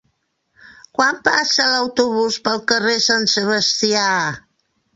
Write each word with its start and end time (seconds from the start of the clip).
Quan 0.99 1.19
passa 1.27 1.67
l'autobús 1.73 2.39
pel 2.49 2.65
carrer 2.73 2.97
Sant 3.11 3.31
Sebastià? 3.37 4.11